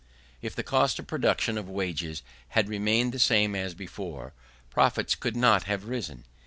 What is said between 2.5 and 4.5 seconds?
remained the same as before,